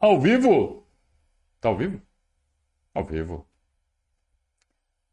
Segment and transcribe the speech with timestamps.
[0.00, 0.84] Ao vivo?
[1.60, 2.02] Tá ao vivo?
[2.92, 3.46] Ao vivo.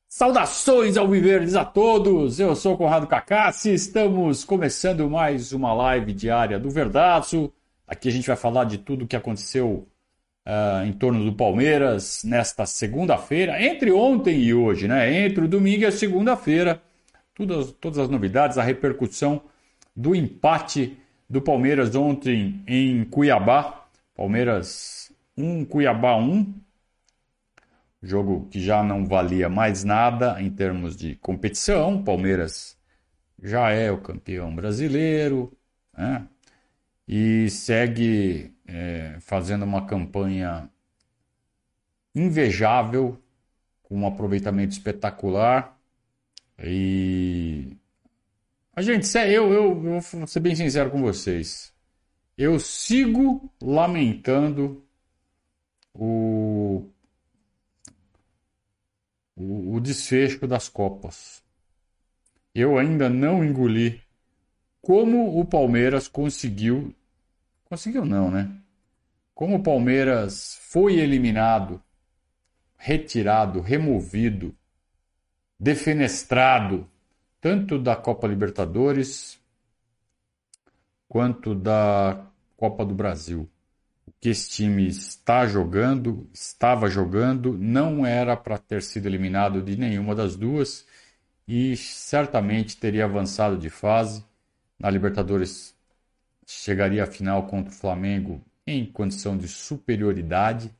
[0.08, 2.40] Saudações ao Viverdes a todos!
[2.40, 7.54] Eu sou Conrado Cacassi, estamos começando mais uma live diária do Verdaço.
[7.88, 9.88] Aqui a gente vai falar de tudo o que aconteceu
[10.48, 15.26] uh, em torno do Palmeiras nesta segunda-feira, entre ontem e hoje, né?
[15.26, 16.82] Entre o domingo e a segunda-feira.
[17.36, 19.44] Todas, todas as novidades, a repercussão
[19.96, 20.98] do empate
[21.30, 23.88] do Palmeiras ontem em Cuiabá.
[24.16, 26.54] Palmeiras 1, Cuiabá 1.
[28.02, 32.04] Jogo que já não valia mais nada em termos de competição.
[32.04, 32.78] Palmeiras
[33.42, 35.52] já é o campeão brasileiro
[35.98, 36.28] né?
[37.08, 40.70] e segue é, fazendo uma campanha
[42.14, 43.20] invejável,
[43.84, 45.78] com um aproveitamento espetacular.
[46.58, 47.78] E
[48.76, 51.74] a gente, eu, eu, eu vou ser bem sincero com vocês.
[52.38, 54.86] Eu sigo lamentando
[55.94, 56.90] o,
[59.34, 61.42] o, o desfecho das Copas.
[62.54, 64.02] Eu ainda não engoli
[64.82, 66.94] como o Palmeiras conseguiu.
[67.64, 68.54] Conseguiu não, né?
[69.34, 71.82] Como o Palmeiras foi eliminado,
[72.78, 74.54] retirado, removido,
[75.60, 76.90] defenestrado,
[77.46, 79.40] tanto da Copa Libertadores
[81.08, 82.26] quanto da
[82.58, 83.48] Copa do Brasil.
[84.08, 89.78] O que esse time está jogando, estava jogando, não era para ter sido eliminado de
[89.78, 90.88] nenhuma das duas
[91.48, 94.26] e certamente teria avançado de fase.
[94.80, 95.76] Na Libertadores
[96.48, 100.72] chegaria à final contra o Flamengo em condição de superioridade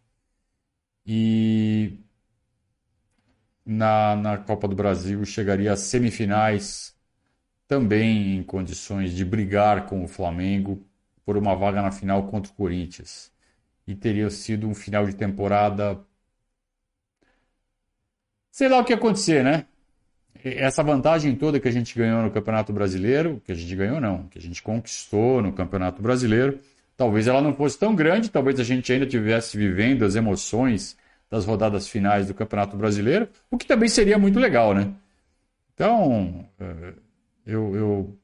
[1.06, 2.00] e
[3.66, 6.96] na, na Copa do Brasil chegaria às semifinais
[7.68, 10.86] também em condições de brigar com o Flamengo
[11.26, 13.32] por uma vaga na final contra o Corinthians.
[13.88, 16.00] E teria sido um final de temporada.
[18.52, 19.66] Sei lá o que ia acontecer, né?
[20.44, 24.28] Essa vantagem toda que a gente ganhou no Campeonato Brasileiro, que a gente ganhou não,
[24.28, 26.60] que a gente conquistou no Campeonato Brasileiro,
[26.96, 30.96] talvez ela não fosse tão grande, talvez a gente ainda tivesse vivendo as emoções
[31.30, 34.92] das rodadas finais do Campeonato Brasileiro, o que também seria muito legal, né?
[35.74, 36.94] Então, eh,
[37.46, 38.18] eu, eu,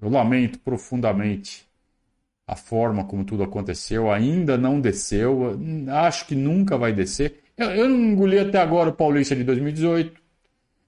[0.00, 1.66] eu lamento profundamente
[2.46, 5.58] a forma como tudo aconteceu, ainda não desceu,
[5.92, 7.42] acho que nunca vai descer.
[7.56, 10.18] Eu, eu, não engoli até agora o Paulista de 2018,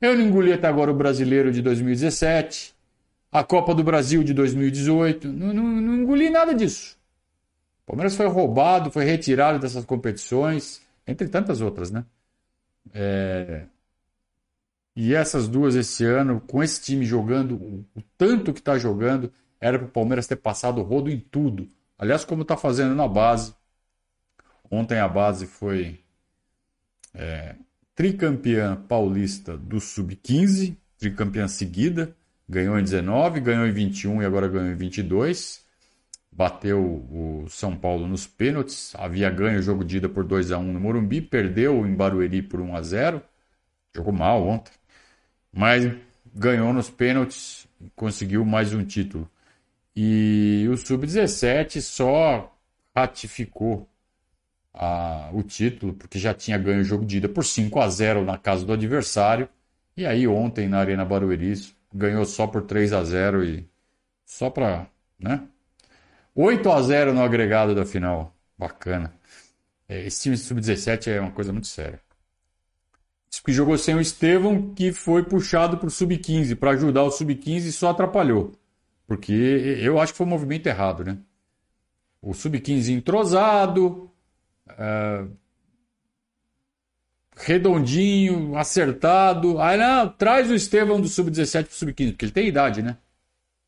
[0.01, 2.75] eu não engoli até agora o Brasileiro de 2017,
[3.31, 6.97] a Copa do Brasil de 2018, não, não, não engoli nada disso.
[7.83, 12.05] O Palmeiras foi roubado, foi retirado dessas competições, entre tantas outras, né?
[12.95, 13.67] É,
[14.95, 19.79] e essas duas esse ano, com esse time jogando o tanto que está jogando, era
[19.79, 21.69] para o Palmeiras ter passado o rodo em tudo.
[21.99, 23.55] Aliás, como está fazendo na base.
[24.71, 26.01] Ontem a base foi
[27.13, 27.57] é,
[27.95, 32.15] tricampeã paulista do Sub-15, tricampeã seguida.
[32.49, 35.65] Ganhou em 19, ganhou em 21 e agora ganhou em 22.
[36.33, 38.95] Bateu o São Paulo nos pênaltis.
[38.97, 42.43] Havia ganho o jogo de ida por 2 a 1 no Morumbi, perdeu em Barueri
[42.43, 43.23] por 1 a 0.
[43.95, 44.73] Jogou mal ontem
[45.53, 45.93] mas
[46.35, 49.31] ganhou nos pênaltis, conseguiu mais um título.
[49.95, 52.57] E o Sub-17 só
[52.95, 53.89] ratificou
[54.73, 58.25] a, o título, porque já tinha ganho o jogo de ida por 5 a 0
[58.25, 59.49] na casa do adversário.
[59.97, 61.55] E aí ontem na Arena Barueri
[61.93, 63.69] ganhou só por 3 a 0 e
[64.25, 64.87] só para,
[65.19, 65.43] né?
[66.35, 68.35] 8 a 0 no agregado da final.
[68.57, 69.15] Bacana.
[69.89, 72.01] É, esse time sub-17 é uma coisa muito séria
[73.45, 77.67] que jogou sem o Estevão, que foi puxado para o sub-15, para ajudar o sub-15
[77.67, 78.53] e só atrapalhou.
[79.07, 81.19] Porque eu acho que foi um movimento errado, né?
[82.21, 84.11] O sub-15 entrosado,
[84.69, 85.25] é...
[87.37, 89.61] redondinho, acertado.
[89.61, 92.99] Aí não, traz o Estevão do sub-17 para o sub-15, porque ele tem idade, né?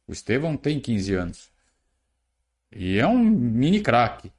[0.06, 1.52] O Estevão tem 15 anos.
[2.75, 4.33] E é um mini craque.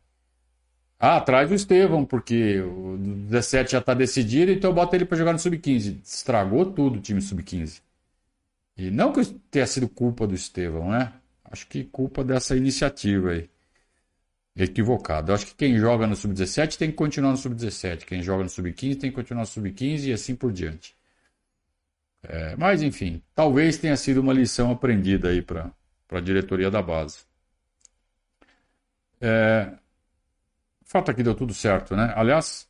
[0.99, 5.33] Ah, traz o Estevão, porque o 17 já está decidido, então bota ele para jogar
[5.33, 6.01] no Sub-15.
[6.03, 7.81] Estragou tudo o time Sub-15.
[8.77, 11.13] E não que tenha sido culpa do Estevão, né?
[11.44, 13.50] Acho que culpa dessa iniciativa aí.
[14.56, 15.33] Equivocado.
[15.33, 18.06] Acho que quem joga no Sub-17 tem que continuar no Sub-17.
[18.06, 20.95] Quem joga no Sub-15 tem que continuar no Sub-15 e assim por diante.
[22.24, 25.71] É, mas, enfim, talvez tenha sido uma lição aprendida aí para
[26.12, 27.25] a diretoria da base.
[29.25, 29.71] É,
[30.83, 32.13] fato é que deu tudo certo, né?
[32.15, 32.67] Aliás,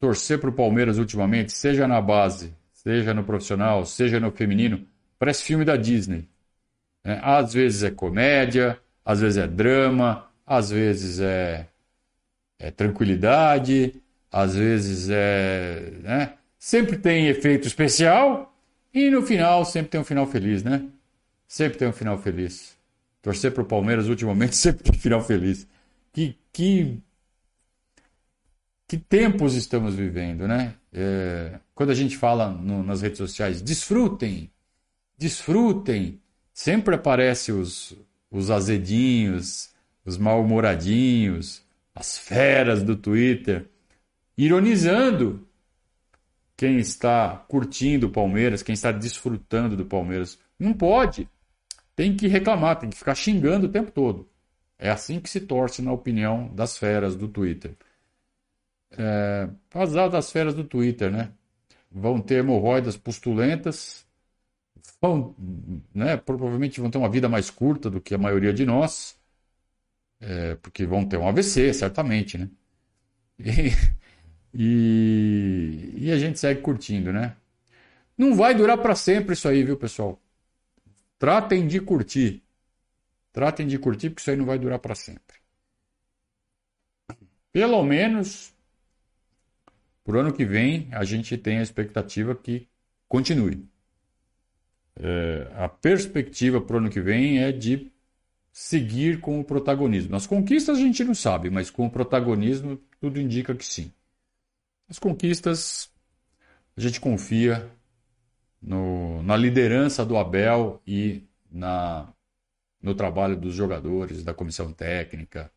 [0.00, 4.86] torcer para o Palmeiras ultimamente, seja na base, seja no profissional, seja no feminino,
[5.18, 6.28] parece filme da Disney.
[7.04, 7.20] Né?
[7.22, 11.68] Às vezes é comédia, às vezes é drama, às vezes é,
[12.58, 14.02] é tranquilidade,
[14.32, 15.92] às vezes é.
[16.02, 16.34] Né?
[16.58, 18.52] Sempre tem efeito especial
[18.92, 20.84] e no final sempre tem um final feliz, né?
[21.46, 22.76] Sempre tem um final feliz.
[23.24, 25.66] Torcer para o Palmeiras ultimamente sempre tem final feliz.
[26.12, 27.02] Que, que,
[28.86, 30.74] que tempos estamos vivendo, né?
[30.92, 34.50] É, quando a gente fala no, nas redes sociais, desfrutem,
[35.16, 36.20] desfrutem,
[36.52, 37.96] sempre aparece os,
[38.30, 39.70] os azedinhos,
[40.04, 41.62] os mal-humoradinhos,
[41.94, 43.64] as feras do Twitter,
[44.36, 45.48] ironizando
[46.54, 50.38] quem está curtindo o Palmeiras, quem está desfrutando do Palmeiras.
[50.58, 51.26] Não pode.
[51.96, 54.28] Tem que reclamar, tem que ficar xingando o tempo todo.
[54.78, 57.76] É assim que se torce na opinião das feras do Twitter.
[58.96, 61.32] É, azar das feras do Twitter, né?
[61.90, 64.06] Vão ter hemorroidas pustulentas,
[65.02, 65.34] vão,
[65.94, 69.18] né, provavelmente vão ter uma vida mais curta do que a maioria de nós,
[70.20, 72.48] é, porque vão ter um AVC, certamente, né?
[73.38, 73.70] E,
[74.54, 77.36] e, e a gente segue curtindo, né?
[78.18, 80.20] Não vai durar para sempre isso aí, viu, pessoal?
[81.24, 82.42] Tratem de curtir.
[83.32, 85.38] Tratem de curtir, porque isso aí não vai durar para sempre.
[87.50, 88.52] Pelo menos,
[90.04, 92.68] por ano que vem, a gente tem a expectativa que
[93.08, 93.66] continue.
[94.96, 97.90] É, a perspectiva para o ano que vem é de
[98.52, 100.16] seguir com o protagonismo.
[100.16, 103.90] As conquistas a gente não sabe, mas com o protagonismo tudo indica que sim.
[104.90, 105.90] As conquistas,
[106.76, 107.66] a gente confia
[108.64, 112.08] no, na liderança do Abel e na,
[112.82, 115.50] no trabalho dos jogadores, da comissão técnica,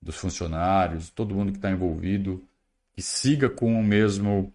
[0.00, 2.44] dos funcionários, todo mundo que está envolvido,
[2.92, 4.52] que siga com o mesmo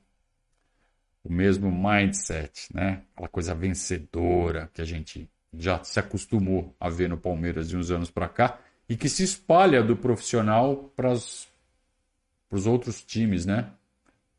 [1.23, 3.01] o mesmo mindset, né?
[3.13, 7.89] Aquela coisa vencedora que a gente já se acostumou a ver no Palmeiras de uns
[7.89, 11.47] anos para cá e que se espalha do profissional para os
[12.67, 13.71] outros times, né?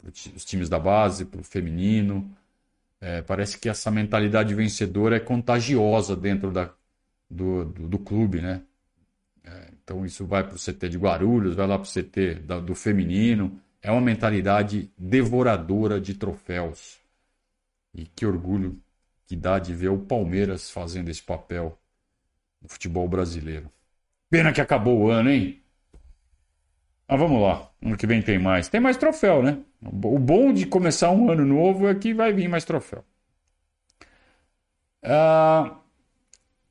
[0.05, 2.31] os times da base, para o feminino.
[3.07, 6.75] É, parece que essa mentalidade vencedora é contagiosa dentro da,
[7.31, 8.65] do, do, do clube, né?
[9.45, 12.59] É, então isso vai para o CT de Guarulhos, vai lá para o CT da,
[12.59, 13.61] do feminino.
[13.81, 16.99] É uma mentalidade devoradora de troféus.
[17.95, 18.77] E que orgulho
[19.25, 21.79] que dá de ver o Palmeiras fazendo esse papel
[22.61, 23.71] no futebol brasileiro.
[24.29, 25.63] Pena que acabou o ano, hein?
[27.09, 28.69] Mas vamos lá, ano que vem tem mais.
[28.69, 29.59] Tem mais troféu, né?
[29.83, 33.05] O bom de começar um ano novo é que vai vir mais troféu.
[35.03, 35.79] Ah,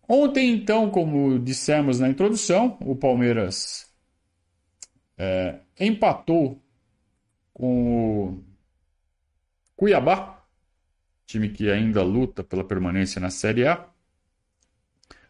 [0.10, 3.90] ontem, então, como dissemos na introdução, o Palmeiras
[5.18, 6.62] é, empatou
[7.54, 8.44] com o
[9.78, 10.44] Cuiabá,
[11.26, 13.88] time que ainda luta pela permanência na Série A,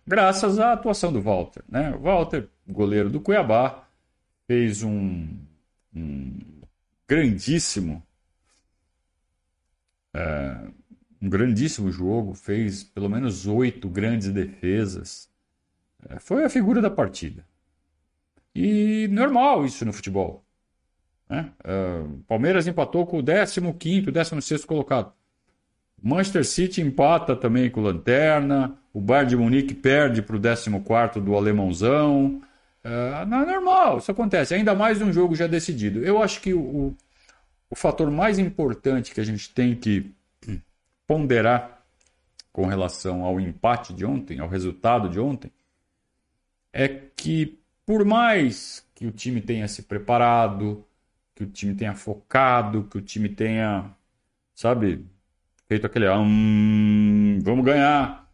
[0.06, 1.64] graças à atuação do Walter.
[1.70, 1.92] Né?
[1.96, 3.85] O Walter, goleiro do Cuiabá,
[4.48, 5.28] fez um,
[5.94, 6.40] um
[7.08, 8.04] grandíssimo
[10.16, 10.68] é,
[11.22, 15.30] um grandíssimo jogo, fez pelo menos oito grandes defesas.
[16.08, 17.46] É, foi a figura da partida.
[18.54, 20.46] E normal isso no futebol.
[21.30, 21.52] Né?
[21.64, 25.12] É, Palmeiras empatou com o 15º, 16 colocado.
[26.02, 28.78] Manchester City empata também com o Lanterna.
[28.94, 32.42] O Bayern de Munique perde para o 14º do Alemãozão.
[32.86, 34.54] É, não é normal, isso acontece.
[34.54, 36.06] Ainda mais um jogo já decidido.
[36.06, 36.96] Eu acho que o,
[37.68, 40.14] o fator mais importante que a gente tem que
[41.08, 41.84] ponderar
[42.54, 45.52] com relação ao empate de ontem, ao resultado de ontem,
[46.72, 50.86] é que por mais que o time tenha se preparado,
[51.34, 53.90] que o time tenha focado, que o time tenha,
[54.54, 55.04] sabe,
[55.68, 58.30] feito aquele hum, vamos ganhar.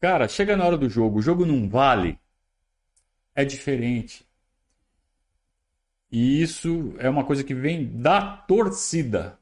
[0.00, 2.21] Cara, chega na hora do jogo, o jogo não vale
[3.34, 4.24] é diferente.
[6.10, 9.38] E isso é uma coisa que vem da torcida.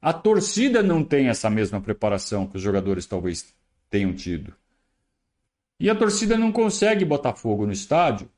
[0.00, 3.54] A torcida não tem essa mesma preparação que os jogadores talvez
[3.88, 4.54] tenham tido.
[5.80, 8.28] E a torcida não consegue botar fogo no estádio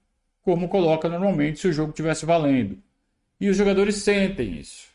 [0.43, 2.79] como coloca normalmente se o jogo estivesse valendo.
[3.41, 4.89] E os jogadores sentem isso,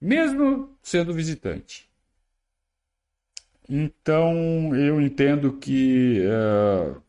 [0.00, 1.88] mesmo sendo visitante.
[3.68, 7.02] Então eu entendo que uh,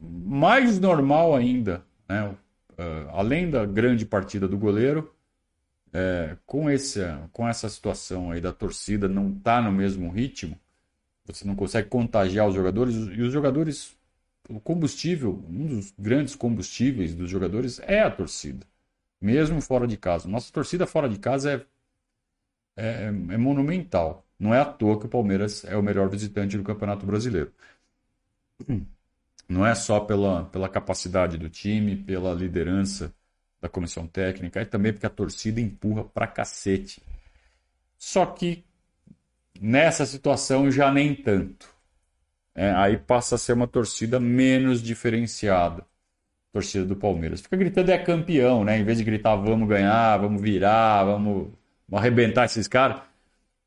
[0.00, 2.28] mais normal ainda, né?
[2.72, 5.14] Uh, além da grande partida do goleiro,
[5.92, 7.00] é, com, esse,
[7.32, 10.58] com essa situação aí da torcida não tá no mesmo ritmo,
[11.24, 13.96] você não consegue contagiar os jogadores, e os jogadores,
[14.48, 18.66] o combustível, um dos grandes combustíveis dos jogadores é a torcida,
[19.20, 20.28] mesmo fora de casa.
[20.28, 21.66] Nossa torcida fora de casa
[22.76, 24.26] é, é, é monumental.
[24.38, 27.52] Não é à toa que o Palmeiras é o melhor visitante do Campeonato Brasileiro.
[29.50, 33.12] Não é só pela, pela capacidade do time, pela liderança
[33.60, 37.02] da comissão técnica, é também porque a torcida empurra pra cacete.
[37.98, 38.64] Só que
[39.60, 41.68] nessa situação já nem tanto.
[42.54, 45.84] É, aí passa a ser uma torcida menos diferenciada.
[46.52, 47.40] Torcida do Palmeiras.
[47.40, 48.78] Fica gritando é campeão, né?
[48.78, 51.48] Em vez de gritar vamos ganhar, vamos virar, vamos,
[51.88, 53.02] vamos arrebentar esses caras.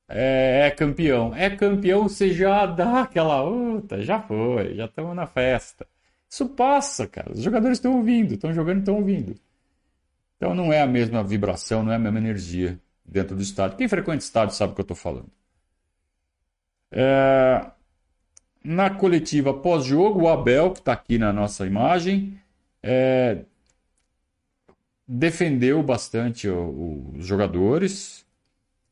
[0.08, 1.36] É, é, campeão.
[1.36, 3.44] É campeão, você já dá aquela.
[3.44, 5.88] Uta, já foi, já estamos na festa.
[6.30, 7.32] Isso passa, cara.
[7.32, 9.36] Os jogadores estão ouvindo, estão jogando, estão ouvindo.
[10.38, 13.78] Então não é a mesma vibração, não é a mesma energia dentro do estádio.
[13.78, 15.30] Quem frequenta estádio sabe o que eu estou falando.
[16.92, 17.66] É...
[18.64, 22.40] Na coletiva pós-jogo, o Abel, que está aqui na nossa imagem,
[22.82, 23.44] é...
[25.08, 28.26] defendeu bastante os jogadores,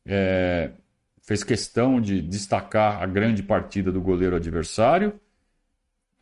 [0.05, 0.71] é...
[1.21, 5.19] fez questão de destacar a grande partida do goleiro adversário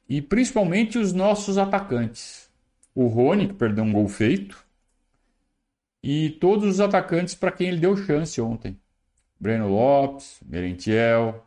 [0.08, 2.50] e principalmente os nossos atacantes.
[2.94, 4.66] O Rony, que perdeu um gol feito,
[6.02, 8.80] e todos os atacantes para quem ele deu chance ontem.
[9.40, 11.46] Breno Lopes, Merentiel,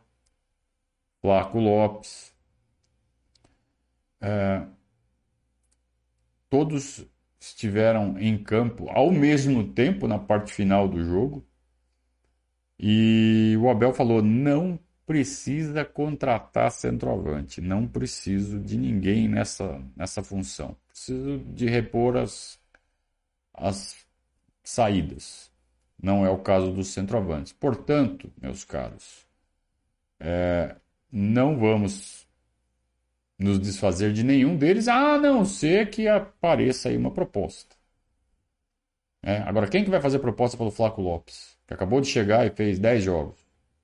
[1.21, 2.33] Flaco Lopes.
[4.21, 4.65] É,
[6.49, 7.05] todos
[7.39, 11.45] estiveram em campo ao mesmo tempo na parte final do jogo.
[12.85, 20.75] E o Abel falou: não precisa contratar centroavante, não preciso de ninguém nessa, nessa função.
[20.89, 22.59] Preciso de repor as,
[23.53, 24.05] as
[24.61, 25.49] saídas.
[26.01, 27.53] Não é o caso dos centroavantes.
[27.53, 29.25] Portanto, meus caros,
[30.19, 30.75] é,
[31.09, 32.27] não vamos
[33.39, 37.77] nos desfazer de nenhum deles, a não ser que apareça aí uma proposta.
[39.21, 41.57] É, agora, quem que vai fazer proposta pelo Flaco Lopes?
[41.73, 43.35] Que acabou de chegar e fez 10 jogos.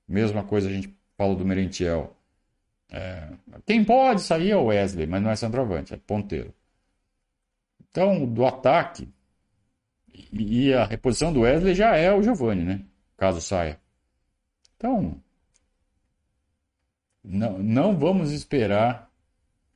[0.06, 2.16] Mesma coisa a gente fala do Merentiel.
[2.88, 3.28] É,
[3.66, 6.54] quem pode sair é o Wesley, mas não é centroavante, é ponteiro.
[7.90, 9.08] Então, do ataque,
[10.32, 12.84] e a reposição do Wesley já é o Giovani, né?
[13.16, 13.80] Caso saia.
[14.76, 15.20] Então,
[17.24, 19.10] não, não vamos esperar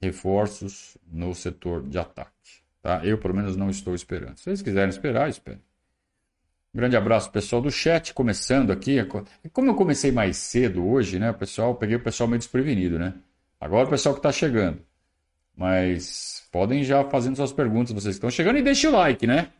[0.00, 2.62] reforços no setor de ataque.
[2.80, 3.04] Tá?
[3.04, 4.36] Eu, pelo menos, não estou esperando.
[4.36, 5.60] Se vocês quiserem esperar, esperem.
[6.74, 8.96] Grande abraço, pessoal do chat, começando aqui.
[9.52, 13.14] Como eu comecei mais cedo hoje, né, pessoal, peguei o pessoal meio desprevenido, né?
[13.60, 14.80] Agora o pessoal que está chegando.
[15.56, 19.50] Mas podem já fazendo suas perguntas, vocês que estão chegando, e deixe o like, né?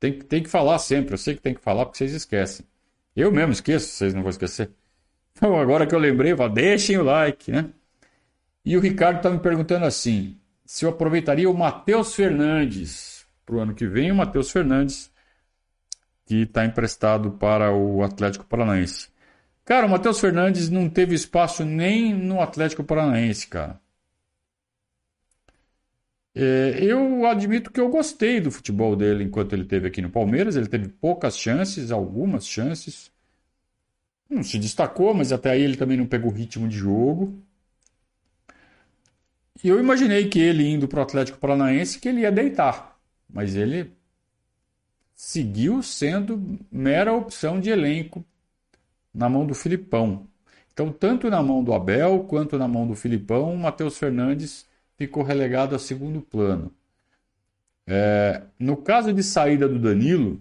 [0.00, 1.14] Tem, tem que falar sempre.
[1.14, 2.66] Eu sei que tem que falar porque vocês esquecem.
[3.14, 4.70] Eu mesmo esqueço, vocês não vão esquecer.
[5.40, 7.70] Então, agora que eu lembrei, eu deixem o like, né?
[8.64, 13.60] E o Ricardo está me perguntando assim: se eu aproveitaria o Matheus Fernandes para o
[13.60, 15.12] ano que vem, o Matheus Fernandes,
[16.28, 19.08] que está emprestado para o Atlético Paranaense.
[19.64, 23.80] Cara, o Matheus Fernandes não teve espaço nem no Atlético Paranaense, cara.
[26.34, 30.54] É, eu admito que eu gostei do futebol dele enquanto ele teve aqui no Palmeiras.
[30.54, 33.10] Ele teve poucas chances, algumas chances.
[34.28, 37.42] Não se destacou, mas até aí ele também não pegou ritmo de jogo.
[39.64, 43.56] E eu imaginei que ele indo para o Atlético Paranaense que ele ia deitar, mas
[43.56, 43.97] ele
[45.18, 48.24] seguiu sendo mera opção de elenco
[49.12, 50.28] na mão do Filipão.
[50.72, 54.64] Então, tanto na mão do Abel quanto na mão do Filipão, o Matheus Fernandes
[54.96, 56.72] ficou relegado a segundo plano.
[57.84, 60.40] É, no caso de saída do Danilo,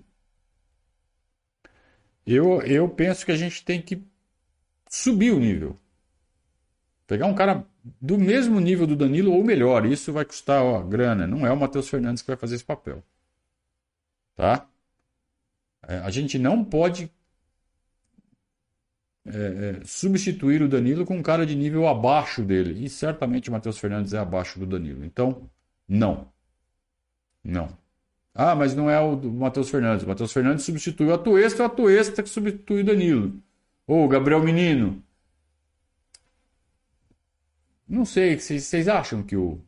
[2.26, 4.04] eu, eu penso que a gente tem que
[4.88, 5.76] subir o nível.
[7.08, 7.66] Pegar um cara
[8.00, 9.88] do mesmo nível do Danilo ou melhor.
[9.88, 11.26] Isso vai custar ó, grana.
[11.26, 13.04] Não é o Matheus Fernandes que vai fazer esse papel.
[14.38, 14.70] Tá?
[15.88, 17.12] É, a gente não pode
[19.26, 22.86] é, é, substituir o Danilo com um cara de nível abaixo dele.
[22.86, 25.04] E certamente o Matheus Fernandes é abaixo do Danilo.
[25.04, 25.50] Então,
[25.88, 26.32] não.
[27.44, 27.78] Não.
[28.34, 30.06] Ah, mas não é o Matheus Fernandes.
[30.06, 33.42] O Matheus Fernandes substituiu o Atuesta, o Atuesta que substitui o Danilo.
[33.88, 35.04] Ou o Gabriel Menino.
[37.88, 39.60] Não sei, vocês acham que o,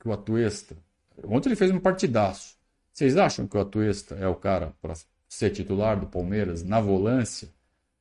[0.00, 0.76] que o Atuesta.
[1.24, 2.55] Ontem ele fez um partidaço.
[2.96, 4.94] Vocês acham que o Atuesta é o cara para
[5.28, 7.50] ser titular do Palmeiras na volância?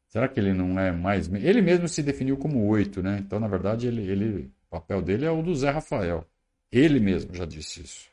[0.08, 1.28] Será que ele não é mais.
[1.34, 3.18] Ele mesmo se definiu como oito, né?
[3.20, 6.26] Então, na verdade, ele, ele, o papel dele é o do Zé Rafael.
[6.72, 8.10] Ele mesmo já disse isso.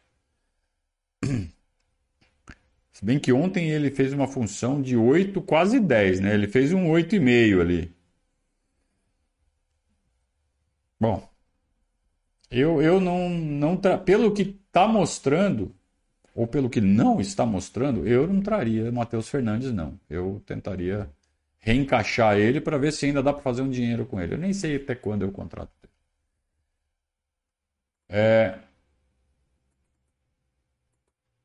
[2.93, 6.35] Se bem que ontem ele fez uma função de 8, quase 10, né?
[6.35, 7.95] Ele fez um 8,5 ali.
[11.01, 11.29] Bom,
[12.51, 13.97] eu, eu não, não tra...
[13.99, 15.75] pelo que está mostrando,
[16.35, 19.99] ou pelo que não está mostrando, eu não traria Matheus Fernandes, não.
[20.09, 21.11] Eu tentaria
[21.59, 24.35] reencaixar ele para ver se ainda dá para fazer um dinheiro com ele.
[24.35, 25.93] Eu nem sei até quando o contrato dele.
[28.09, 28.59] É...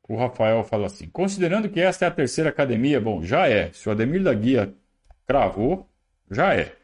[0.07, 3.71] O Rafael fala assim: considerando que esta é a terceira academia, bom, já é.
[3.73, 4.73] Se o Ademir da Guia
[5.25, 5.89] cravou,
[6.31, 6.75] já é.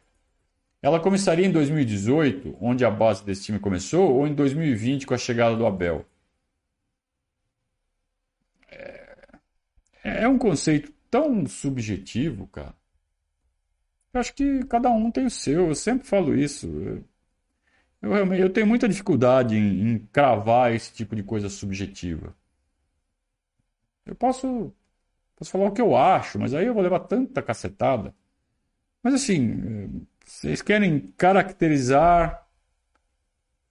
[0.82, 5.18] Ela começaria em 2018, onde a base desse time começou, ou em 2020 com a
[5.18, 6.04] chegada do Abel?
[10.04, 12.74] É um conceito tão subjetivo, cara.
[14.12, 15.68] Eu acho que cada um tem o seu.
[15.68, 16.68] Eu sempre falo isso.
[18.02, 22.34] Eu, realmente eu tenho muita dificuldade em, em cravar esse tipo de coisa subjetiva.
[24.06, 24.72] Eu posso,
[25.36, 28.14] posso falar o que eu acho, mas aí eu vou levar tanta cacetada.
[29.02, 32.46] Mas assim, vocês querem caracterizar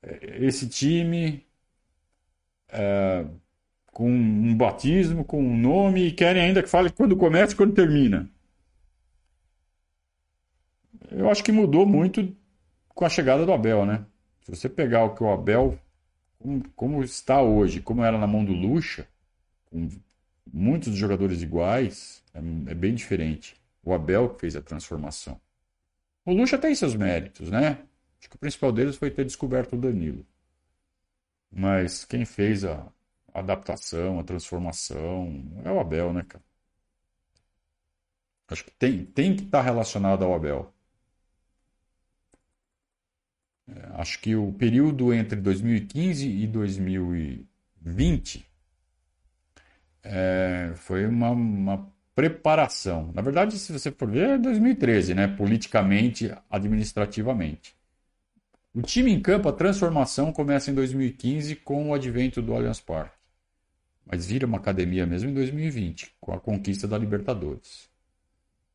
[0.01, 1.45] eh, esse time
[2.69, 3.25] é,
[3.93, 7.75] com um batismo, com um nome, e querem ainda que fale quando começa e quando
[7.75, 8.27] termina.
[11.11, 12.35] Eu acho que mudou muito
[12.89, 14.03] com a chegada do Abel, né?
[14.41, 15.79] Se você pegar o que o Abel,
[16.39, 19.07] como, como está hoje, como era na mão do Lucha,
[19.65, 19.87] com
[20.51, 22.39] muitos jogadores iguais, é,
[22.71, 23.55] é bem diferente.
[23.83, 25.39] O Abel que fez a transformação.
[26.25, 27.77] O Lucha tem seus méritos, né?
[28.19, 30.25] Acho que o principal deles foi ter descoberto o Danilo.
[31.51, 32.87] Mas quem fez a
[33.33, 36.43] adaptação, a transformação, é o Abel, né, cara?
[38.47, 40.73] Acho que tem, tem que estar relacionado ao Abel.
[43.67, 48.45] É, acho que o período entre 2015 e 2020
[50.03, 53.11] é, foi uma, uma, preparação.
[53.13, 55.27] Na verdade, se você for ver, é 2013, né?
[55.27, 57.75] politicamente, administrativamente.
[58.73, 63.22] O time em campo, a transformação começa em 2015 com o advento do Allianz Parque.
[64.05, 67.89] Mas vira uma academia mesmo em 2020, com a conquista da Libertadores.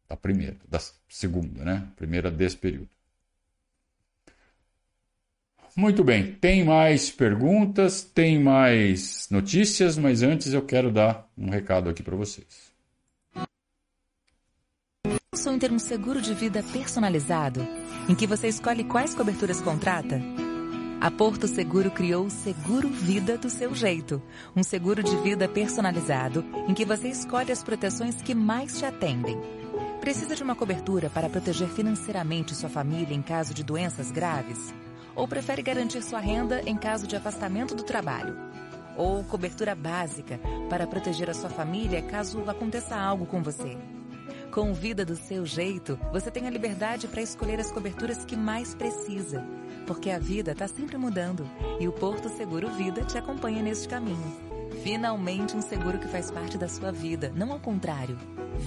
[0.08, 1.86] Da primeira, da segunda, né?
[1.96, 2.88] Primeira desse período.
[5.76, 11.88] Muito bem, tem mais perguntas, tem mais notícias, mas antes eu quero dar um recado
[11.88, 12.72] aqui para vocês.
[15.30, 17.60] Pensou em ter um seguro de vida personalizado,
[18.08, 20.20] em que você escolhe quais coberturas contrata?
[21.00, 24.20] A Porto Seguro criou o Seguro Vida do seu jeito,
[24.56, 29.40] um seguro de vida personalizado em que você escolhe as proteções que mais te atendem.
[30.00, 34.74] Precisa de uma cobertura para proteger financeiramente sua família em caso de doenças graves?
[35.14, 38.36] Ou prefere garantir sua renda em caso de afastamento do trabalho?
[38.96, 43.78] Ou cobertura básica para proteger a sua família caso aconteça algo com você?
[44.50, 48.74] Com Vida do seu jeito, você tem a liberdade para escolher as coberturas que mais
[48.74, 49.46] precisa.
[49.88, 51.48] Porque a vida está sempre mudando
[51.80, 54.36] e o Porto Seguro Vida te acompanha neste caminho.
[54.82, 58.18] Finalmente um seguro que faz parte da sua vida, não ao contrário.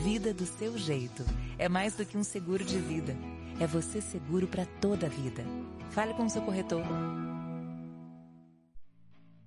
[0.03, 1.23] Vida do seu jeito.
[1.60, 3.15] É mais do que um seguro de vida.
[3.60, 5.43] É você seguro para toda a vida.
[5.91, 6.84] Fale com o seu corretor.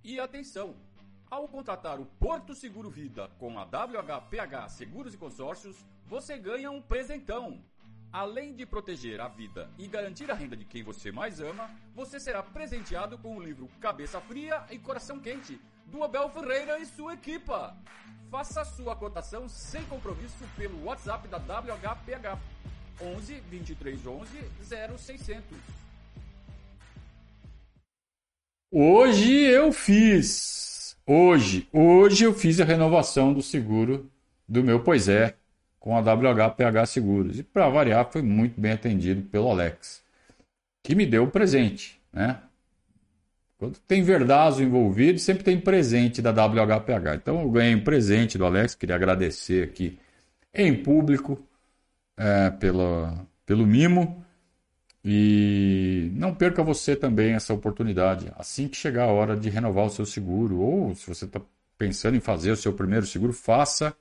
[0.05, 0.77] E atenção!
[1.29, 6.81] Ao contratar o Porto Seguro Vida com a WHPH Seguros e Consórcios, você ganha um
[6.81, 7.61] presentão.
[8.15, 12.21] Além de proteger a vida e garantir a renda de quem você mais ama, você
[12.21, 17.15] será presenteado com o livro Cabeça Fria e Coração Quente, do Abel Ferreira e sua
[17.15, 17.77] equipa.
[18.31, 22.39] Faça sua cotação sem compromisso pelo WhatsApp da WHPH
[23.03, 24.31] 11 23 11
[24.63, 25.45] 0600.
[28.71, 30.97] Hoje eu fiz.
[31.05, 34.09] Hoje, hoje eu fiz a renovação do seguro
[34.49, 35.37] do meu Pois é
[35.85, 37.39] com a WHPH Seguros.
[37.39, 40.03] E para variar, foi muito bem atendido pelo Alex,
[40.83, 42.39] que me deu o presente, né?
[43.59, 47.17] Quando tem Verdazo envolvido, sempre tem presente da WHPH.
[47.17, 49.99] Então eu ganhei um presente do Alex, queria agradecer aqui
[50.55, 51.39] em público
[52.17, 54.25] é, pelo, pelo mimo.
[55.05, 58.33] E não perca você também essa oportunidade.
[58.39, 61.43] Assim que chegar a hora de renovar o seu seguro, ou se você está
[61.77, 63.95] pensando em fazer o seu primeiro seguro, faça.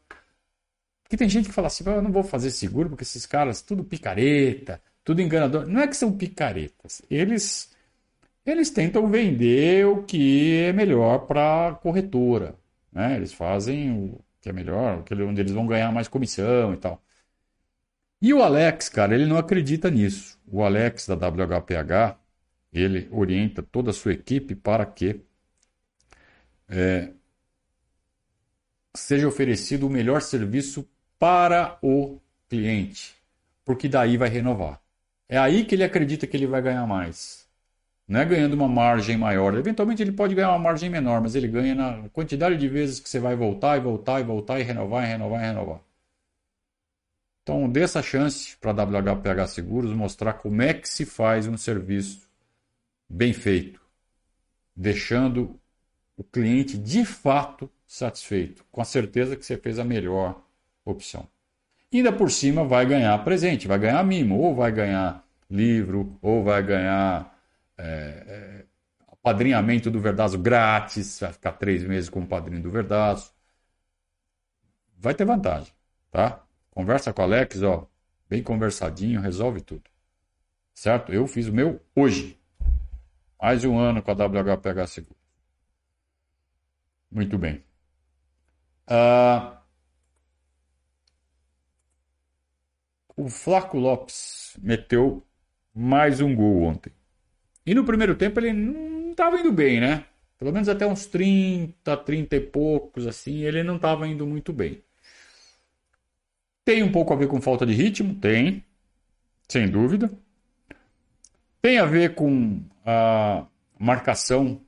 [1.03, 3.83] Porque tem gente que fala assim: eu não vou fazer seguro porque esses caras, tudo
[3.83, 5.67] picareta, tudo enganador.
[5.67, 7.01] Não é que são picaretas.
[7.09, 7.71] Eles,
[8.45, 12.55] eles tentam vender o que é melhor para a corretora.
[12.91, 13.15] Né?
[13.15, 17.01] Eles fazem o que é melhor, onde eles vão ganhar mais comissão e tal.
[18.21, 20.39] E o Alex, cara, ele não acredita nisso.
[20.47, 22.17] O Alex da WHPH,
[22.71, 25.21] ele orienta toda a sua equipe para que
[26.69, 27.11] é,
[28.95, 30.87] seja oferecido o melhor serviço
[31.23, 33.15] para o cliente,
[33.63, 34.81] porque daí vai renovar.
[35.29, 37.47] É aí que ele acredita que ele vai ganhar mais.
[38.05, 39.55] Não é ganhando uma margem maior.
[39.57, 43.07] Eventualmente ele pode ganhar uma margem menor, mas ele ganha na quantidade de vezes que
[43.09, 45.81] você vai voltar e voltar e voltar e renovar e renovar e renovar.
[47.41, 51.55] Então, dê essa chance para a WHPH Seguros mostrar como é que se faz um
[51.57, 52.27] serviço
[53.09, 53.81] bem feito.
[54.75, 55.59] deixando
[56.17, 60.42] o cliente de fato satisfeito, com a certeza que você fez a melhor
[60.85, 61.27] opção.
[61.93, 66.63] Ainda por cima vai ganhar presente, vai ganhar mimo, ou vai ganhar livro, ou vai
[66.63, 67.37] ganhar
[67.77, 68.65] é, é,
[69.23, 73.31] padrinhamento do Verdazo grátis, vai ficar três meses como padrinho do Verdazo.
[74.97, 75.73] Vai ter vantagem,
[76.11, 76.43] tá?
[76.69, 77.87] Conversa com o Alex, ó,
[78.27, 79.83] bem conversadinho, resolve tudo.
[80.73, 81.13] Certo?
[81.13, 82.37] Eu fiz o meu hoje.
[83.41, 85.15] Mais um ano com a WHPH Seguro.
[87.11, 87.63] Muito bem.
[88.87, 89.55] Uh,
[93.15, 95.23] o Flaco Lopes meteu
[95.73, 96.91] mais um gol ontem.
[97.65, 100.05] E no primeiro tempo ele não estava indo bem, né?
[100.37, 104.83] Pelo menos até uns 30, 30 e poucos, assim, ele não estava indo muito bem.
[106.65, 108.15] Tem um pouco a ver com falta de ritmo?
[108.15, 108.63] Tem,
[109.47, 110.11] sem dúvida.
[111.61, 113.45] Tem a ver com a
[113.79, 114.61] marcação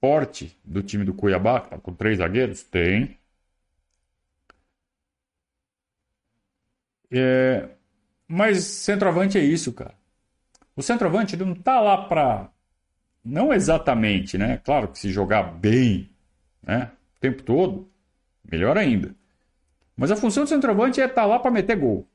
[0.00, 2.62] forte do time do Cuiabá, tá com três zagueiros?
[2.62, 3.18] Tem.
[7.12, 7.68] É,
[8.26, 9.94] mas centroavante é isso, cara.
[10.74, 12.50] O centroavante ele não tá lá para
[13.24, 14.58] não exatamente, né?
[14.58, 16.10] Claro que se jogar bem,
[16.62, 17.90] né, o tempo todo,
[18.50, 19.14] melhor ainda.
[19.96, 22.08] Mas a função do centroavante é estar tá lá para meter gol.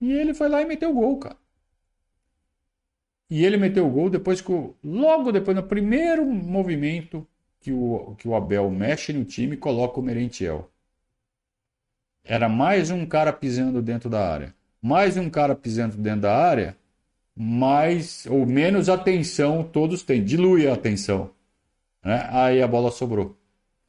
[0.00, 1.36] E ele foi lá e meteu gol, cara.
[3.30, 7.26] E ele meteu o gol depois que, o, logo depois, no primeiro movimento
[7.60, 10.70] que o, que o Abel mexe no time, coloca o Merentiel.
[12.28, 14.54] Era mais um cara pisando dentro da área.
[14.82, 16.76] Mais um cara pisando dentro da área,
[17.34, 20.22] mais ou menos atenção todos têm.
[20.22, 21.30] Dilui a atenção.
[22.04, 22.28] Né?
[22.30, 23.34] Aí a bola sobrou.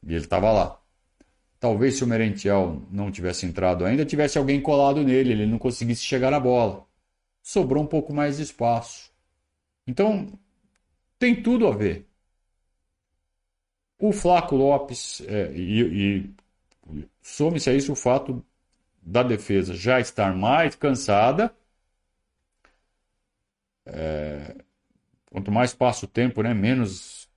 [0.02, 0.80] E ele estava lá.
[1.60, 6.02] Talvez se o Merentiel não tivesse entrado ainda, tivesse alguém colado nele, ele não conseguisse
[6.02, 6.86] chegar à bola.
[7.42, 9.12] Sobrou um pouco mais de espaço.
[9.86, 10.32] Então,
[11.18, 12.06] tem tudo a ver.
[13.98, 16.30] O Flaco Lopes, é, e, e
[17.22, 18.44] some-se a isso o fato
[19.02, 21.54] da defesa já estar mais cansada.
[23.86, 24.56] É,
[25.30, 27.28] quanto mais passa o tempo, né, menos,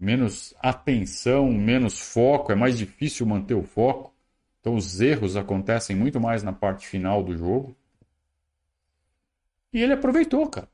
[0.00, 4.14] menos atenção, menos foco, é mais difícil manter o foco.
[4.60, 7.76] Então os erros acontecem muito mais na parte final do jogo.
[9.72, 10.68] E ele aproveitou, cara.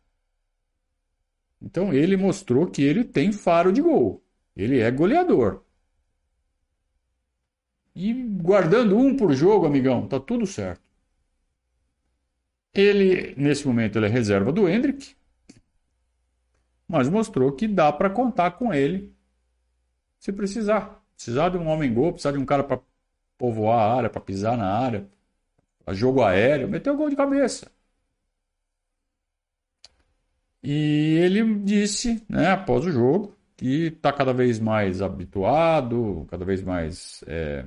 [1.61, 4.23] Então ele mostrou que ele tem faro de gol.
[4.57, 5.63] Ele é goleador.
[7.95, 10.83] E guardando um por jogo, amigão, tá tudo certo.
[12.75, 15.15] Ele, nesse momento, ele é reserva do Hendrick,
[16.89, 19.15] mas mostrou que dá para contar com ele
[20.19, 21.03] se precisar.
[21.15, 22.81] Precisar de um homem-gol, precisar de um cara para
[23.39, 25.09] povoar a área, para pisar na área,
[25.91, 27.71] jogo aéreo, meter o gol de cabeça.
[30.63, 36.63] E ele disse, né, após o jogo, que está cada vez mais habituado, cada vez
[36.63, 37.65] mais é,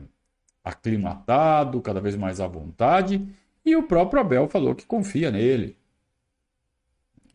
[0.65, 3.25] aclimatado, cada vez mais à vontade.
[3.65, 5.77] E o próprio Abel falou que confia nele.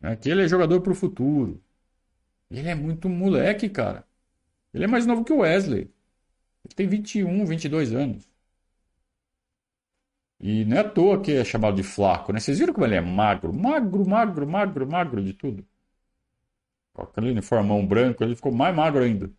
[0.01, 1.61] Né, que ele é jogador para o futuro.
[2.51, 4.05] Ele é muito moleque, cara.
[4.73, 5.83] Ele é mais novo que o Wesley.
[6.65, 8.29] Ele tem 21, 22 anos.
[10.39, 12.39] E não é à toa que é chamado de flaco, né?
[12.39, 13.53] Vocês viram como ele é magro?
[13.53, 15.65] Magro, magro, magro, magro de tudo.
[16.93, 19.29] Com aquele uniformão branco, ele ficou mais magro ainda.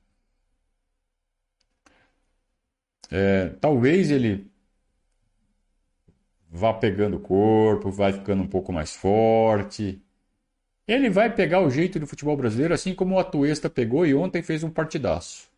[3.11, 4.51] É, talvez ele
[6.49, 10.01] vá pegando o corpo, vai ficando um pouco mais forte.
[10.87, 14.43] Ele vai pegar o jeito do futebol brasileiro, assim como o Atuesta pegou e ontem
[14.43, 15.51] fez um partidaço.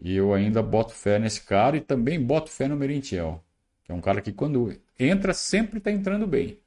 [0.00, 3.42] E eu ainda boto fé nesse cara e também boto fé no Merentiel.
[3.82, 6.60] Que é um cara que quando entra sempre está entrando bem.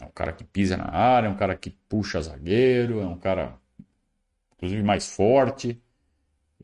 [0.00, 3.18] É um cara que pisa na área, é um cara que puxa zagueiro, é um
[3.18, 3.58] cara
[4.56, 5.80] inclusive mais forte.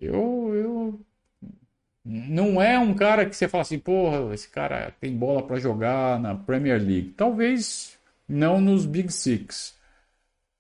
[0.00, 1.00] Eu, eu
[2.04, 6.18] não é um cara que você fala assim, porra, esse cara tem bola para jogar
[6.20, 7.14] na Premier League.
[7.16, 9.78] Talvez não nos Big Six.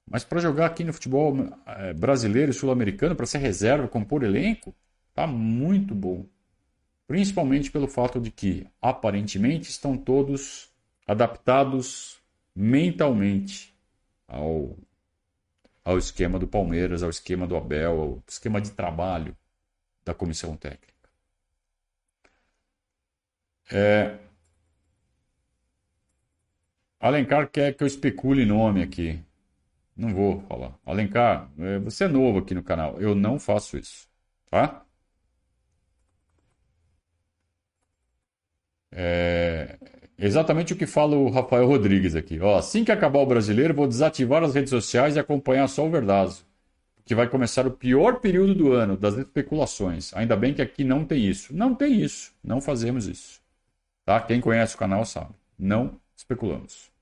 [0.08, 1.34] Mas para jogar aqui no futebol
[1.66, 4.74] eh, brasileiro e sul-americano, para ser reserva, compor elenco,
[5.14, 6.26] tá muito bom
[7.06, 10.70] principalmente pelo fato de que, aparentemente, estão todos
[11.06, 12.18] adaptados
[12.54, 13.74] mentalmente
[14.26, 14.76] ao,
[15.84, 19.36] ao esquema do Palmeiras, ao esquema do Abel, ao esquema de trabalho
[20.04, 20.94] da comissão técnica.
[23.70, 24.18] É...
[27.00, 29.22] Alencar quer que eu especule nome aqui.
[29.96, 30.78] Não vou falar.
[30.86, 33.00] Alencar, é, você é novo aqui no canal.
[33.00, 34.08] Eu não faço isso.
[34.50, 34.84] Tá?
[38.90, 39.78] É...
[40.18, 42.40] exatamente o que fala o Rafael Rodrigues aqui.
[42.40, 45.90] Ó, assim que acabar o brasileiro, vou desativar as redes sociais e acompanhar só o
[45.90, 46.46] Verdazo.
[47.04, 50.14] Que vai começar o pior período do ano, das especulações.
[50.14, 51.54] Ainda bem que aqui não tem isso.
[51.54, 52.32] Não tem isso.
[52.42, 53.42] Não fazemos isso.
[54.04, 54.20] Tá?
[54.20, 55.34] Quem conhece o canal sabe.
[55.58, 56.92] Não especulamos.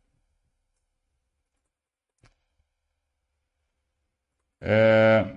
[4.61, 5.37] É...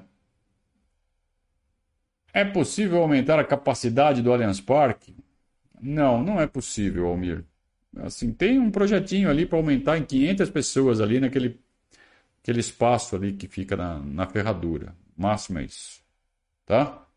[2.33, 5.15] é possível aumentar a capacidade do Allianz Parque?
[5.81, 7.43] Não, não é possível, Almir.
[8.03, 11.59] Assim, tem um projetinho ali para aumentar em 500 pessoas ali naquele
[12.41, 14.95] aquele espaço ali que fica na, na ferradura.
[15.17, 16.01] Máximo é isso.
[16.65, 17.07] Tá?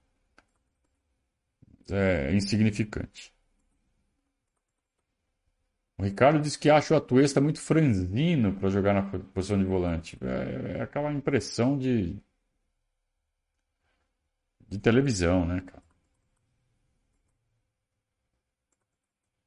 [1.91, 3.33] É insignificante.
[5.99, 10.17] O Ricardo disse que acha o Atuesta muito franzino para jogar na posição de volante.
[10.23, 12.17] É, é, aquela impressão de,
[14.69, 15.83] de televisão, né, cara?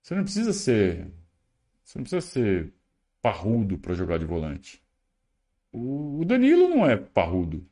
[0.02, 1.12] Você não precisa ser.
[1.91, 2.73] Você não precisa ser
[3.21, 4.82] parrudo para jogar de volante.
[5.73, 7.67] O, Danilo não é parrudo.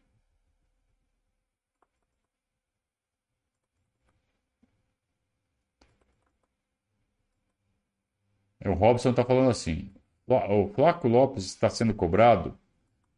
[8.65, 9.89] O Robson está falando assim:
[10.27, 12.59] o Flaco Lopes está sendo cobrado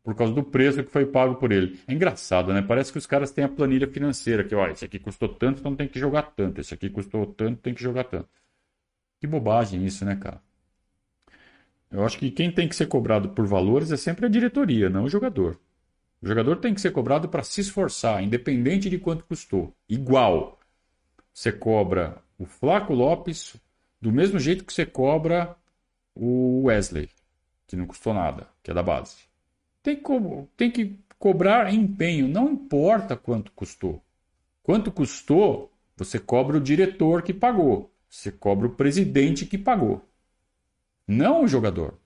[0.04, 1.80] por causa do preço que foi pago por ele.
[1.88, 2.62] É engraçado, né?
[2.62, 5.76] Parece que os caras têm a planilha financeira, que, olha, esse aqui custou tanto, então
[5.76, 6.62] tem que jogar tanto.
[6.62, 8.30] Esse aqui custou tanto, tem que jogar tanto.
[9.20, 10.42] Que bobagem isso, né, cara?
[11.92, 15.04] Eu acho que quem tem que ser cobrado por valores é sempre a diretoria, não
[15.04, 15.60] o jogador.
[16.22, 19.76] O jogador tem que ser cobrado para se esforçar, independente de quanto custou.
[19.90, 20.60] Igual.
[21.34, 23.56] Você cobra o Flaco Lopes
[24.00, 25.56] do mesmo jeito que você cobra
[26.16, 27.10] o Wesley,
[27.68, 29.18] que não custou nada, que é da base.
[29.84, 30.04] Tem que,
[30.58, 34.04] tem que cobrar empenho, não importa quanto custou.
[34.64, 40.06] Quanto custou, você cobra o diretor que pagou, você cobra o presidente que pagou,
[41.08, 42.00] não o jogador.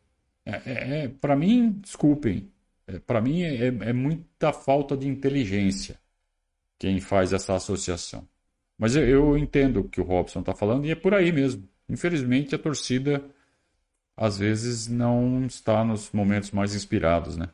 [0.46, 2.52] É, é, é para mim, desculpem,
[2.88, 6.00] é, para mim é, é muita falta de inteligência
[6.80, 8.28] quem faz essa associação.
[8.78, 11.68] Mas eu, eu entendo o que o Robson está falando e é por aí mesmo.
[11.90, 13.24] Infelizmente, a torcida
[14.18, 17.50] às vezes não está nos momentos mais inspirados, né?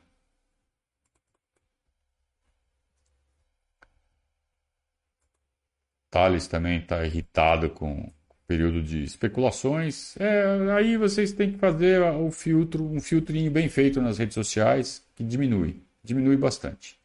[6.10, 8.12] Thales também está irritado com
[8.52, 10.18] período de especulações.
[10.18, 15.02] É, aí vocês têm que fazer o filtro, um filtrinho bem feito nas redes sociais
[15.16, 17.00] que diminui, diminui bastante.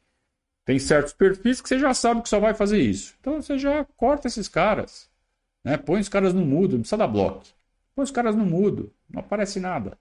[0.65, 3.15] Tem certos perfis que você já sabe que só vai fazer isso.
[3.21, 5.09] Então você já corta esses caras.
[5.63, 5.77] Né?
[5.77, 7.45] Põe os caras no mudo, não precisa dar bloco.
[7.95, 9.97] Põe os caras no mudo, não aparece nada.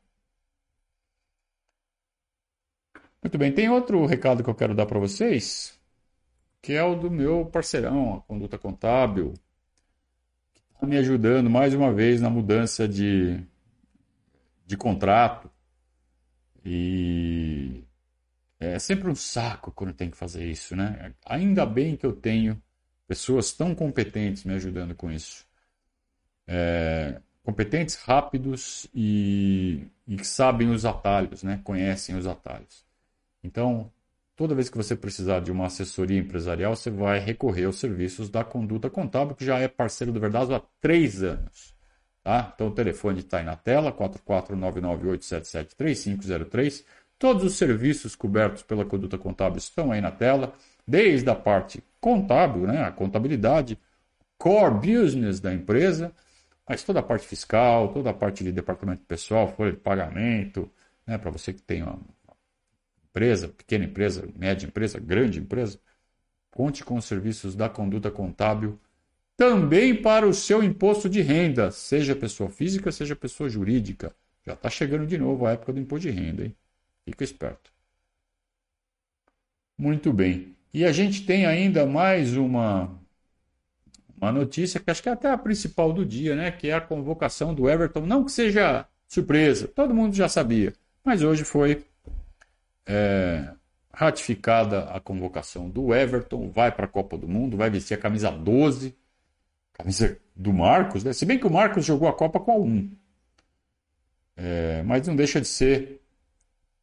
[3.21, 5.79] Muito bem, tem outro recado que eu quero dar para vocês,
[6.59, 9.33] que é o do meu parceirão, a Conduta Contábil,
[10.75, 13.39] está me ajudando mais uma vez na mudança de,
[14.65, 15.49] de contrato.
[16.63, 17.83] E
[18.59, 21.13] é sempre um saco quando tem que fazer isso, né?
[21.25, 22.61] Ainda bem que eu tenho
[23.07, 25.45] pessoas tão competentes me ajudando com isso
[26.47, 31.59] é, competentes, rápidos e, e sabem os atalhos, né?
[31.63, 32.85] conhecem os atalhos.
[33.43, 33.91] Então,
[34.35, 38.43] toda vez que você precisar de uma assessoria empresarial, você vai recorrer aos serviços da
[38.43, 41.73] Conduta Contábil, que já é parceiro do Verdazo há três anos.
[42.23, 42.51] Tá?
[42.53, 46.83] Então, o telefone está aí na tela, 44998773503.
[47.17, 50.53] Todos os serviços cobertos pela Conduta Contábil estão aí na tela,
[50.87, 52.83] desde a parte contábil, né?
[52.83, 53.79] a contabilidade,
[54.37, 56.11] core business da empresa,
[56.67, 60.69] mas toda a parte fiscal, toda a parte de departamento pessoal, folha de pagamento,
[61.05, 61.99] né, para você que tem uma
[63.15, 65.79] empresa, pequena empresa, média empresa, grande empresa,
[66.51, 68.77] conte com os serviços da conduta contábil
[69.37, 74.13] também para o seu imposto de renda, seja pessoa física, seja pessoa jurídica.
[74.45, 76.55] Já está chegando de novo a época do imposto de renda, hein?
[77.05, 77.71] Fica esperto.
[79.77, 80.55] Muito bem.
[80.73, 82.99] E a gente tem ainda mais uma
[84.17, 86.51] uma notícia que acho que é até a principal do dia, né?
[86.51, 88.05] Que é a convocação do Everton.
[88.05, 90.73] Não que seja surpresa, todo mundo já sabia,
[91.03, 91.85] mas hoje foi
[92.85, 93.49] é,
[93.91, 98.29] ratificada a convocação do Everton, vai para a Copa do Mundo, vai vestir a camisa
[98.29, 98.95] 12,
[99.73, 101.13] camisa do Marcos, né?
[101.13, 102.91] Se bem que o Marcos jogou a Copa com a 1.
[104.37, 106.01] É, mas não deixa de ser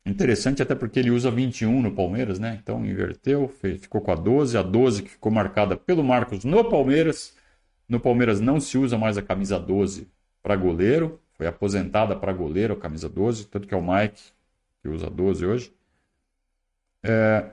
[0.04, 2.58] interessante, até porque ele usa 21 no Palmeiras, né?
[2.62, 7.36] Então inverteu, ficou com a 12, a 12 que ficou marcada pelo Marcos no Palmeiras.
[7.88, 10.08] No Palmeiras não se usa mais a camisa 12
[10.42, 14.22] para goleiro, foi aposentada para goleiro a camisa 12, tanto que é o Mike
[14.82, 15.72] que usa 12 hoje.
[17.02, 17.50] É...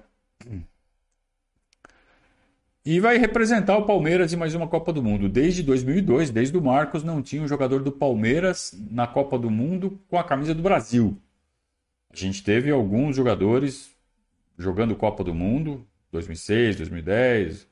[2.85, 5.27] e vai representar o Palmeiras em mais uma Copa do Mundo.
[5.27, 9.99] Desde 2002, desde o Marcos, não tinha um jogador do Palmeiras na Copa do Mundo
[10.07, 11.17] com a camisa do Brasil.
[12.11, 13.95] A gente teve alguns jogadores
[14.57, 17.67] jogando Copa do Mundo, 2006, 2010,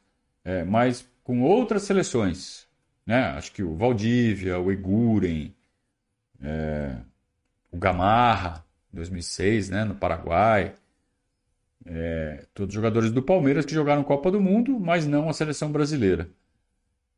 [0.46, 2.68] é, mas com outras seleções.
[3.06, 3.22] Né?
[3.32, 5.54] Acho que o Valdívia, o Eguren,
[6.42, 6.96] é,
[7.72, 10.74] o Gamarra, 2006, né, no Paraguai.
[11.90, 16.30] É, todos jogadores do Palmeiras que jogaram Copa do Mundo, mas não a seleção brasileira.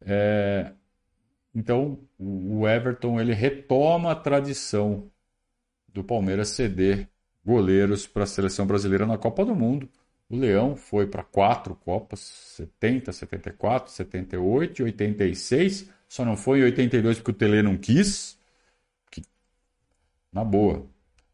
[0.01, 0.71] É,
[1.53, 5.11] então, o Everton ele retoma a tradição
[5.87, 7.09] do Palmeiras ceder
[7.43, 9.89] goleiros para a seleção brasileira na Copa do Mundo.
[10.29, 15.89] O Leão foi para quatro Copas, 70, 74, 78 e 86.
[16.07, 18.37] Só não foi em 82 porque o Tele não quis.
[19.11, 19.23] Que,
[20.31, 20.85] na boa.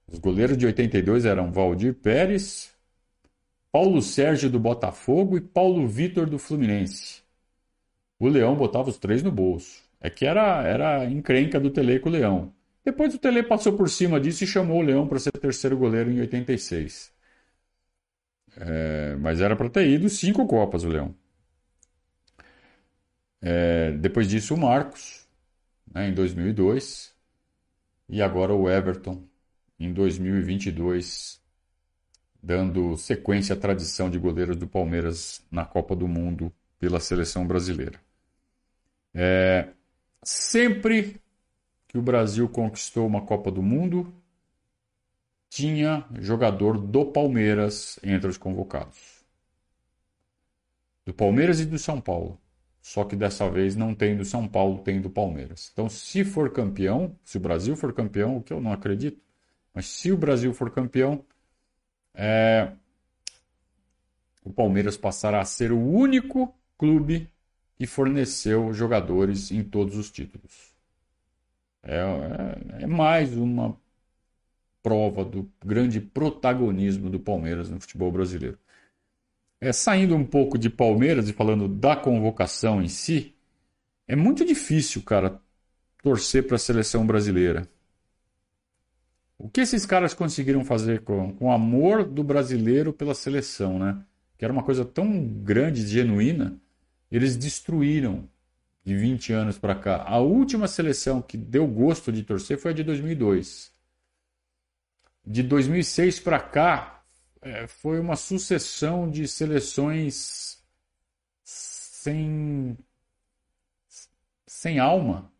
[0.07, 2.74] Os goleiros de 82 eram Valdir Pérez,
[3.75, 7.21] Paulo Sérgio do Botafogo e Paulo Vitor do Fluminense.
[8.17, 9.83] O Leão botava os três no bolso.
[9.99, 12.53] É que era, era encrenca do Tele com o Leão.
[12.85, 16.09] Depois o Tele passou por cima disso e chamou o Leão para ser terceiro goleiro
[16.09, 17.11] em 86.
[18.55, 21.13] É, mas era para ter ido cinco Copas o Leão.
[23.41, 25.27] É, depois disso o Marcos,
[25.93, 27.13] né, em 2002.
[28.07, 29.21] E agora o Everton,
[29.77, 31.43] em 2022,
[32.45, 37.99] dando sequência à tradição de goleiros do Palmeiras na Copa do Mundo pela seleção brasileira.
[39.15, 39.69] É,
[40.21, 41.19] sempre
[41.87, 44.13] que o Brasil conquistou uma Copa do Mundo,
[45.49, 49.25] tinha jogador do Palmeiras entre os convocados.
[51.03, 52.39] Do Palmeiras e do São Paulo.
[52.79, 55.71] Só que dessa vez não tem do São Paulo, tem do Palmeiras.
[55.73, 59.19] Então, se for campeão, se o Brasil for campeão, o que eu não acredito,
[59.73, 61.25] mas se o Brasil for campeão,
[62.15, 62.71] é...
[64.43, 67.29] o Palmeiras passará a ser o único clube
[67.77, 70.73] que forneceu jogadores em todos os títulos.
[71.83, 73.77] É, é, é mais uma
[74.81, 78.57] prova do grande protagonismo do Palmeiras no futebol brasileiro.
[79.59, 83.35] É, saindo um pouco de Palmeiras e falando da convocação em si,
[84.07, 85.41] é muito difícil, cara,
[86.03, 87.67] torcer para a seleção brasileira.
[89.37, 94.01] O que esses caras conseguiram fazer com, com o amor do brasileiro pela seleção, né?
[94.37, 96.59] Que era uma coisa tão grande genuína,
[97.11, 98.27] eles destruíram
[98.83, 100.03] de 20 anos para cá.
[100.07, 103.73] A última seleção que deu gosto de torcer foi a de 2002.
[105.25, 107.03] De 2006 para cá,
[107.41, 110.63] é, foi uma sucessão de seleções
[111.43, 112.77] sem
[114.45, 115.31] sem alma,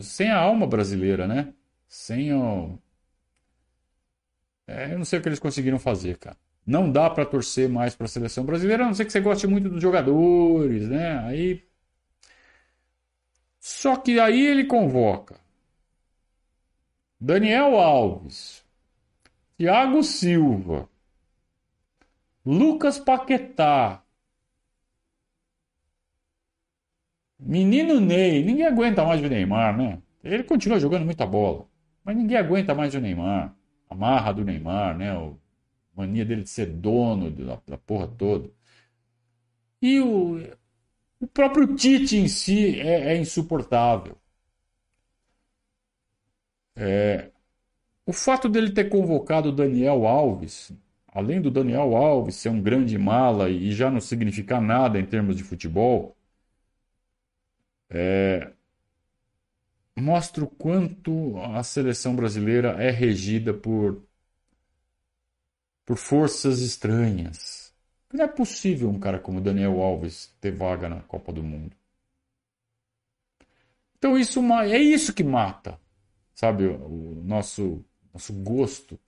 [0.00, 1.54] sem a alma brasileira, né?
[1.88, 2.78] Sem o
[4.66, 6.36] é, eu não sei o que eles conseguiram fazer, cara.
[6.66, 9.46] Não dá para torcer mais para a seleção brasileira, a não ser que você goste
[9.46, 11.18] muito dos jogadores, né?
[11.20, 11.66] Aí
[13.60, 15.40] só que aí ele convoca
[17.20, 18.64] Daniel Alves,
[19.58, 20.88] Thiago Silva,
[22.44, 24.04] Lucas Paquetá,
[27.40, 30.02] Menino Ney, ninguém aguenta mais o Neymar, né?
[30.22, 31.66] Ele continua jogando muita bola,
[32.04, 33.55] mas ninguém aguenta mais o Neymar.
[33.90, 35.10] A marra do Neymar, né?
[35.10, 35.32] A
[35.96, 38.50] mania dele de ser dono da, da porra toda.
[39.80, 40.36] E o,
[41.20, 44.18] o próprio Tite em si é, é insuportável.
[46.74, 47.30] É,
[48.06, 50.72] o fato dele ter convocado o Daniel Alves,
[51.08, 55.36] além do Daniel Alves ser um grande mala e já não significar nada em termos
[55.36, 56.16] de futebol,
[57.90, 58.52] é,
[60.00, 64.02] mostra o quanto a seleção brasileira é regida por,
[65.84, 67.74] por forças estranhas.
[68.12, 71.76] Não é possível um cara como Daniel Alves ter vaga na Copa do Mundo.
[73.98, 75.80] Então isso é isso que mata,
[76.34, 77.84] sabe, o nosso
[78.16, 78.98] nosso gosto.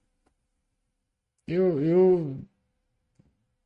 [1.47, 2.39] Eu, eu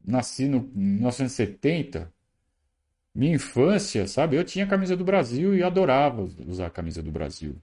[0.05, 2.13] nasci no 1970,
[3.15, 7.57] minha infância, sabe, eu tinha camisa do Brasil e adorava usar a camisa do Brasil.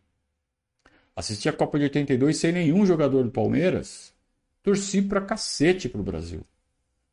[1.16, 4.14] Assisti a Copa de 82 sem nenhum jogador do Palmeiras,
[4.62, 6.46] torci pra cacete pro Brasil.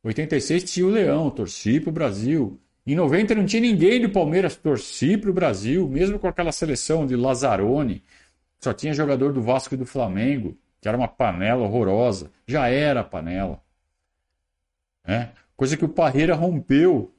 [0.05, 2.61] 86 tinha o Leão, torci pro Brasil.
[2.87, 7.17] Em 90 não tinha ninguém do Palmeiras, torci pro Brasil, mesmo com aquela seleção de
[7.17, 8.05] Lazzaroni.
[8.61, 12.31] Só tinha jogador do Vasco e do Flamengo, que era uma panela horrorosa.
[12.47, 13.61] Já era panela.
[15.05, 15.31] É?
[15.57, 17.13] Coisa que o Parreira rompeu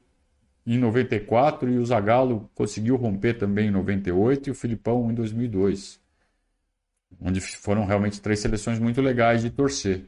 [0.67, 5.97] em 94 e o Zagallo conseguiu romper também em 98 e o Filipão em 2002.
[7.21, 10.05] Onde foram realmente três seleções muito legais de torcer.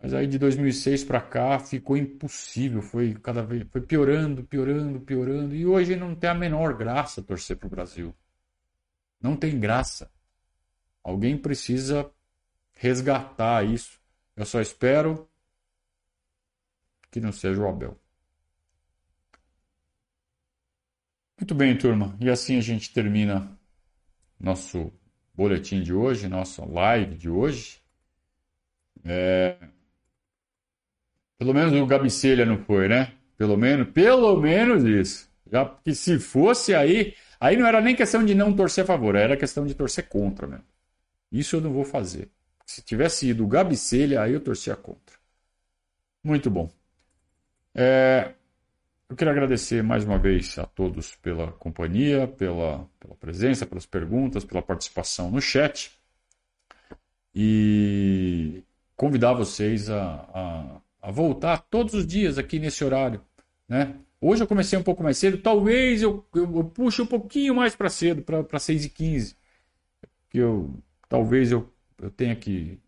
[0.00, 5.56] Mas aí de 2006 para cá ficou impossível, foi cada vez foi piorando, piorando, piorando
[5.56, 8.14] e hoje não tem a menor graça torcer para o Brasil.
[9.20, 10.08] Não tem graça.
[11.02, 12.08] Alguém precisa
[12.74, 13.98] resgatar isso.
[14.36, 15.28] Eu só espero
[17.10, 17.98] que não seja o Abel.
[21.46, 22.16] Muito bem, turma.
[22.20, 23.56] E assim a gente termina
[24.36, 24.92] nosso
[25.32, 27.78] boletim de hoje, nossa live de hoje.
[29.04, 29.56] É...
[31.38, 33.12] Pelo menos o Gabicelha não foi, né?
[33.38, 35.30] Pelo menos, pelo menos isso.
[35.48, 39.14] Já que se fosse aí, aí não era nem questão de não torcer a favor,
[39.14, 40.64] era questão de torcer contra mesmo.
[41.30, 42.28] Isso eu não vou fazer.
[42.66, 45.14] Se tivesse ido o Gabicelha, aí eu torcia contra.
[46.24, 46.68] Muito bom.
[47.72, 48.34] É...
[49.08, 54.44] Eu quero agradecer mais uma vez a todos pela companhia, pela, pela presença, pelas perguntas,
[54.44, 55.92] pela participação no chat.
[57.34, 58.64] E
[58.96, 60.00] convidar vocês a,
[60.34, 63.20] a, a voltar todos os dias aqui nesse horário.
[63.68, 63.96] Né?
[64.20, 67.76] Hoje eu comecei um pouco mais cedo, talvez eu, eu, eu puxe um pouquinho mais
[67.76, 69.36] para cedo, para 6h15.
[70.28, 70.74] Que eu,
[71.08, 72.80] talvez eu, eu tenha que,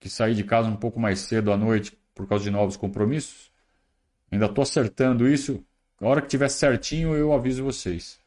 [0.00, 3.51] que sair de casa um pouco mais cedo à noite por causa de novos compromissos.
[4.32, 5.62] Ainda estou acertando isso.
[6.00, 8.18] A hora que tiver certinho, eu aviso vocês.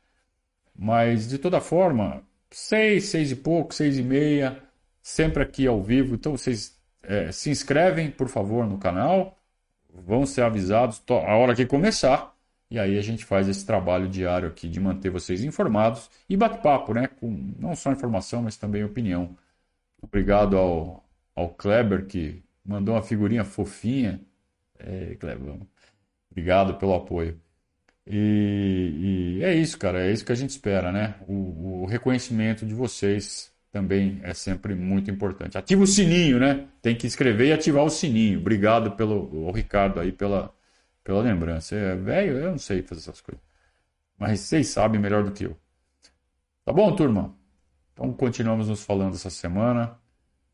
[0.78, 4.62] Mas, de toda forma, seis, seis e pouco, seis e meia,
[5.02, 6.16] sempre aqui ao vivo.
[6.16, 9.38] Então, vocês é, se inscrevem, por favor, no canal.
[9.94, 12.36] Vão ser avisados a hora que começar.
[12.70, 16.94] E aí a gente faz esse trabalho diário aqui de manter vocês informados e bate-papo,
[16.94, 17.08] né?
[17.08, 17.30] Com
[17.60, 19.38] não só informação, mas também opinião.
[20.02, 21.04] Obrigado ao,
[21.36, 24.20] ao Kleber, que mandou uma figurinha fofinha.
[24.80, 25.60] É, Kleber,
[26.36, 27.40] Obrigado pelo apoio.
[28.06, 30.06] E, e, é isso, cara.
[30.06, 31.16] É isso que a gente espera, né?
[31.28, 35.58] O, o, reconhecimento de vocês também é sempre muito importante.
[35.58, 36.68] Ativa o sininho, né?
[36.82, 38.40] Tem que escrever e ativar o sininho.
[38.40, 40.54] Obrigado pelo Ricardo aí pela,
[41.04, 41.74] pela lembrança.
[41.76, 43.44] É velho, eu não sei fazer essas coisas.
[44.20, 45.58] Mas vocês sabem melhor do que eu.
[46.66, 47.34] Tá bom, turma?
[47.94, 49.98] Então continuamos nos falando essa semana.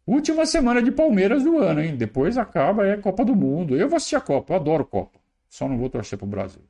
[0.06, 1.96] Última semana de Palmeiras do ano, hein?
[1.96, 3.76] Depois acaba é Copa do Mundo.
[3.76, 5.21] Eu vou assistir a Copa, eu adoro Copa.
[5.52, 6.64] Só não vou torcer para o Brasil.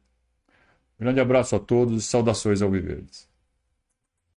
[0.99, 3.29] Grande abraço a todos e saudações ao Viverdes.